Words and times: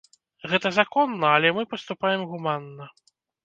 Гэта 0.53 0.71
законна, 0.79 1.27
але 1.41 1.53
мы 1.59 1.67
паступаем 1.77 2.21
гуманна. 2.33 2.93